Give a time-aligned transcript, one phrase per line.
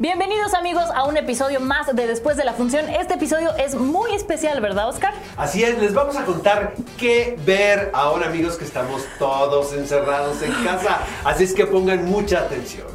[0.00, 2.88] Bienvenidos amigos a un episodio más de Después de la Función.
[2.88, 5.14] Este episodio es muy especial, ¿verdad, Oscar?
[5.36, 10.52] Así es, les vamos a contar qué ver ahora amigos que estamos todos encerrados en
[10.64, 10.98] casa.
[11.22, 12.88] Así es que pongan mucha atención.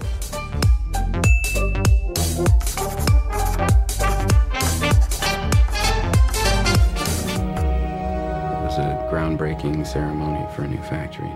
[8.52, 11.32] It was a groundbreaking ceremony for a new factory.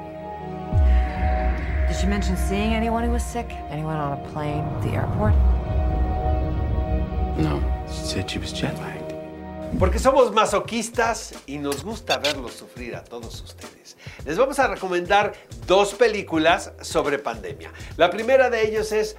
[2.08, 3.50] Mention seeing anyone who was sick?
[3.72, 5.34] Anyone on a plane, the airport?
[7.38, 9.16] No, she said she was jet lagged.
[9.80, 13.98] Porque somos masoquistas y nos gusta verlos sufrir a todos ustedes.
[14.26, 15.34] Les vamos a recomendar
[15.66, 17.72] dos películas sobre pandemia.
[17.98, 19.16] La primera de ellos es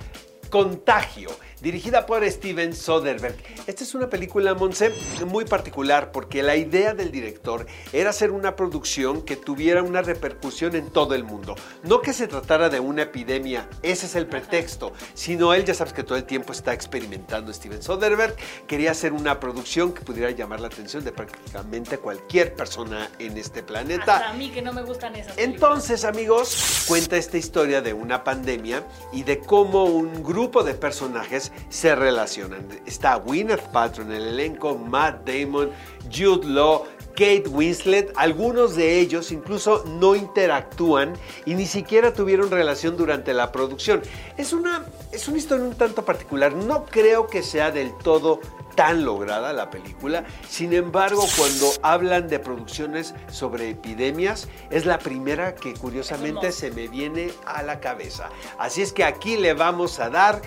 [0.48, 1.30] Contagio,
[1.64, 3.42] dirigida por Steven Soderbergh.
[3.66, 4.92] Esta es una película, Monse,
[5.26, 10.76] muy particular porque la idea del director era hacer una producción que tuviera una repercusión
[10.76, 11.54] en todo el mundo.
[11.82, 15.94] No que se tratara de una epidemia, ese es el pretexto, sino él ya sabes
[15.94, 18.36] que todo el tiempo está experimentando Steven Soderbergh.
[18.66, 23.62] Quería hacer una producción que pudiera llamar la atención de prácticamente cualquier persona en este
[23.62, 24.16] planeta.
[24.16, 25.54] Hasta a mí que no me gustan esas películas.
[25.54, 31.52] Entonces, amigos, cuenta esta historia de una pandemia y de cómo un grupo de personajes
[31.68, 32.66] se relacionan.
[32.86, 35.70] Está Gwyneth Paltrow en el elenco, Matt Damon,
[36.12, 41.14] Jude Law, Kate Winslet, algunos de ellos incluso no interactúan
[41.46, 44.02] y ni siquiera tuvieron relación durante la producción.
[44.36, 48.40] Es una, es una historia un tanto particular, no creo que sea del todo
[48.74, 50.24] tan lograda la película.
[50.48, 56.88] Sin embargo, cuando hablan de producciones sobre epidemias, es la primera que curiosamente se me
[56.88, 58.28] viene a la cabeza.
[58.58, 60.42] Así es que aquí le vamos a dar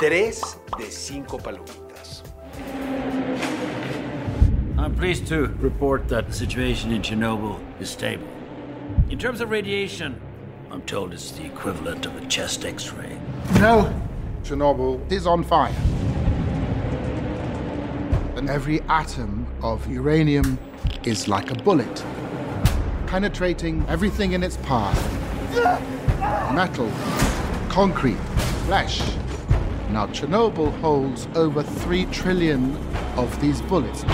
[0.00, 0.08] 3
[0.78, 2.22] de 5 palomitas.
[4.78, 8.26] I'm pleased to report that the situation in Chernobyl is stable.
[9.10, 10.18] In terms of radiation,
[10.70, 13.18] I'm told it's the equivalent of a chest x ray.
[13.60, 13.92] No,
[14.42, 15.74] Chernobyl is on fire.
[18.36, 20.58] And every atom of uranium
[21.04, 22.04] is like a bullet,
[23.06, 24.98] penetrating everything in its path
[26.54, 26.90] metal,
[27.68, 28.18] concrete,
[28.66, 29.02] flesh.
[29.92, 32.76] Now, Chernobyl holds over 3 trillion
[33.16, 34.04] of these bullets.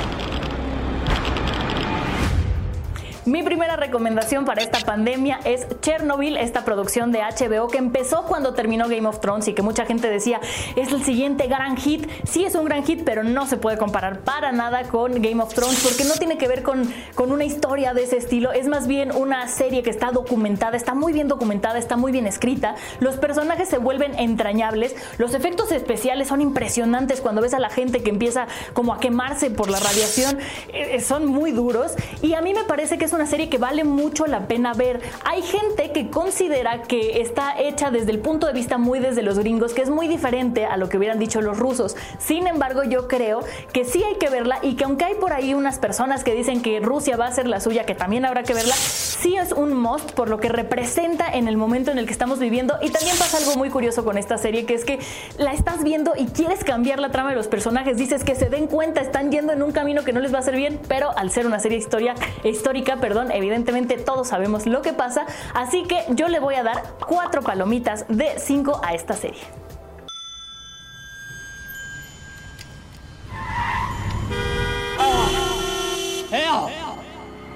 [3.27, 8.55] Mi primera recomendación para esta pandemia es Chernobyl, esta producción de HBO que empezó cuando
[8.55, 10.41] terminó Game of Thrones y que mucha gente decía
[10.77, 12.09] es el siguiente gran hit.
[12.23, 15.53] Sí es un gran hit, pero no se puede comparar para nada con Game of
[15.55, 18.53] Thrones porque no tiene que ver con, con una historia de ese estilo.
[18.53, 22.29] Es más bien una serie que está documentada, está muy bien documentada, está muy bien
[22.29, 22.77] escrita.
[23.01, 24.95] Los personajes se vuelven entrañables.
[25.19, 29.51] Los efectos especiales son impresionantes cuando ves a la gente que empieza como a quemarse
[29.51, 30.39] por la radiación.
[30.73, 33.83] Eh, son muy duros y a mí me parece que es una serie que vale
[33.85, 35.01] mucho la pena ver.
[35.25, 39.39] Hay gente que considera que está hecha desde el punto de vista muy desde los
[39.39, 41.97] gringos, que es muy diferente a lo que hubieran dicho los rusos.
[42.19, 43.41] Sin embargo, yo creo
[43.73, 46.63] que sí hay que verla y que aunque hay por ahí unas personas que dicen
[46.63, 49.73] que Rusia va a ser la suya, que también habrá que verla, sí es un
[49.73, 52.75] must por lo que representa en el momento en el que estamos viviendo.
[52.83, 54.99] Y también pasa algo muy curioso con esta serie, que es que
[55.39, 57.97] la estás viendo y quieres cambiar la trama de los personajes.
[57.97, 60.41] Dices que se den cuenta, están yendo en un camino que no les va a
[60.41, 64.93] hacer bien, pero al ser una serie historia, histórica, perdón, evidentemente todos sabemos lo que
[64.93, 69.43] pasa, así que yo le voy a dar cuatro palomitas de cinco a esta serie.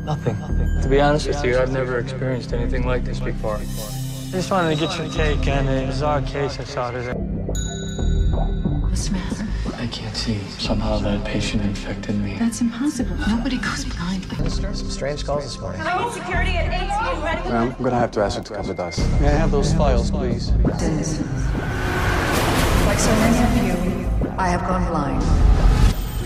[0.04, 0.36] Nothing.
[0.82, 3.56] To be honest with you, I've never experienced anything like this before.
[3.56, 7.39] I just wanted to get your take on a bizarre case I saw today.
[10.20, 10.42] What's the matter?
[10.42, 10.66] I can't see.
[10.66, 12.36] Somehow that patient infected me.
[12.38, 13.16] That's impossible.
[13.26, 14.24] Nobody goes blind.
[14.50, 15.80] Some strange calls this morning.
[15.80, 17.48] I need security at 8 ready.
[17.48, 18.98] I'm gonna have to ask you to come with us.
[19.20, 20.48] May I have those files, please?
[20.78, 21.20] Dennis.
[22.86, 25.49] Like so many of you, I have gone blind.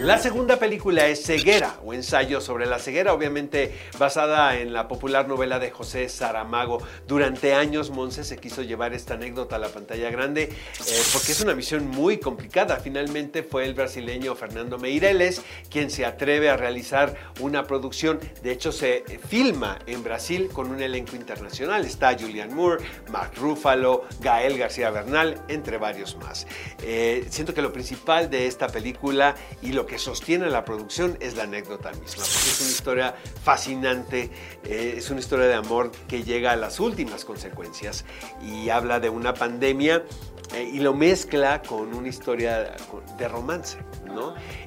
[0.05, 5.27] La segunda película es Ceguera, o ensayo sobre la ceguera, obviamente basada en la popular
[5.27, 6.83] novela de José Saramago.
[7.09, 11.41] Durante años Monse se quiso llevar esta anécdota a la pantalla grande eh, porque es
[11.41, 12.77] una misión muy complicada.
[12.81, 15.41] Finalmente fue el brasileño Fernando Meireles
[15.71, 18.21] quien se atreve a realizar una producción.
[18.43, 21.83] De hecho, se filma en Brasil con un elenco internacional.
[21.87, 26.47] Está Julian Moore, Mark Ruffalo, Gael García Bernal, entre varios más.
[26.83, 31.37] Eh, siento que lo principal de esta película y lo que sostiene la producción es
[31.37, 34.31] la anécdota misma, es una historia fascinante,
[34.64, 38.05] eh, es una historia de amor que llega a las últimas consecuencias
[38.43, 40.05] y habla de una pandemia
[40.55, 42.76] eh, y lo mezcla con una historia
[43.19, 43.79] de romance.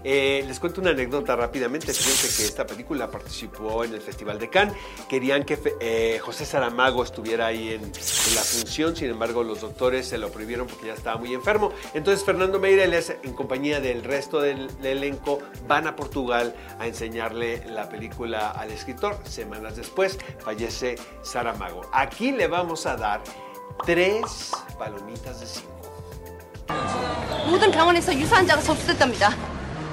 [0.04, 1.94] Eh, les cuento una anécdota rápidamente.
[1.94, 4.76] Fíjense que esta película participó en el Festival de Cannes.
[5.10, 10.18] Querían que eh, José Saramago estuviera ahí en, la función, sin embargo los doctores se
[10.18, 11.72] lo prohibieron porque ya estaba muy enfermo.
[11.94, 17.64] Entonces Fernando Meireles, en compañía del resto del, del elenco, van a Portugal a enseñarle
[17.70, 19.18] la película al escritor.
[19.26, 21.82] Semanas después fallece Saramago.
[21.94, 23.22] Aquí le vamos a dar
[23.86, 25.77] tres palomitas de cinco.
[27.50, 29.32] 모든 병원에서 유사환자가 접수됐답니다.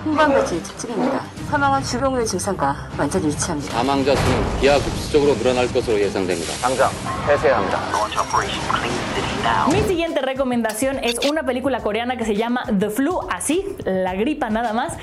[0.04, 1.24] 후반부지 특징입니다.
[1.50, 3.72] 사망은 주병의 증상과 완전히 일치합니다.
[3.72, 6.52] 사망자 수는 기하급수적으로 늘어날 것으로 예상됩니다.
[6.60, 6.90] 당장
[7.26, 7.80] 폐쇄해야 합니다.
[9.68, 14.50] Mi siguiente recomendación es una película coreana que se llama The Flu, así, la gripa
[14.50, 14.94] nada más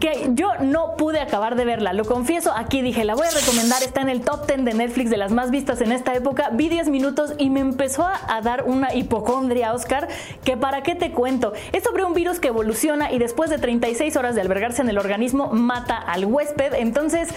[0.00, 3.82] que yo no pude acabar de verla, lo confieso, aquí dije, la voy a recomendar,
[3.82, 6.70] está en el top 10 de Netflix de las más vistas en esta época, vi
[6.70, 10.08] 10 minutos y me empezó a, dar una hipocondria, Oscar,
[10.44, 14.16] que para qué te cuento, es sobre un virus que evoluciona y después de 36
[14.16, 17.28] horas de albergarse en el organismo mata al huésped, entonces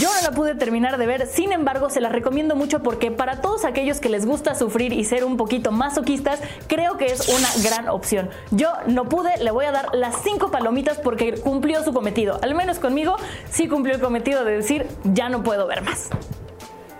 [0.00, 3.40] yo no la pude terminar de ver, sin embargo se la recomiendo mucho porque para
[3.40, 7.48] todos aquellos que les gusta sufrir y ser un poquito masoquistas, creo que es una
[7.62, 8.28] gran opción.
[8.50, 12.54] Yo no pude, le voy a dar las 5 palomitas porque cumplió su cometido al
[12.54, 13.16] menos conmigo,
[13.50, 16.08] sí cumplió el cometido de decir, ya no puedo ver más.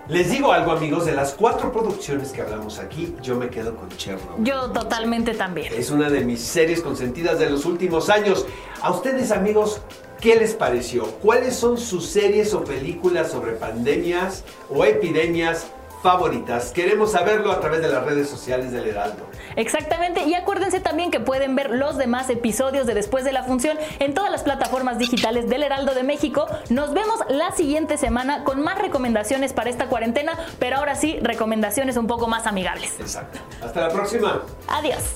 [0.07, 3.89] Les digo algo, amigos, de las cuatro producciones que hablamos aquí, yo me quedo con
[3.89, 4.43] Chernobyl.
[4.43, 5.73] Yo totalmente también.
[5.73, 8.45] Es una de mis series consentidas de los últimos años.
[8.81, 9.81] A ustedes, amigos,
[10.19, 11.05] ¿qué les pareció?
[11.23, 15.67] ¿Cuáles son sus series o películas sobre pandemias o epidemias
[16.01, 16.71] favoritas.
[16.71, 19.25] Queremos saberlo a través de las redes sociales del Heraldo.
[19.55, 23.77] Exactamente, y acuérdense también que pueden ver los demás episodios de Después de la Función
[23.99, 26.47] en todas las plataformas digitales del Heraldo de México.
[26.69, 31.97] Nos vemos la siguiente semana con más recomendaciones para esta cuarentena, pero ahora sí, recomendaciones
[31.97, 32.99] un poco más amigables.
[32.99, 33.39] Exacto.
[33.61, 34.41] Hasta la próxima.
[34.67, 35.15] Adiós.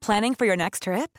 [0.00, 1.18] Planning for your next trip?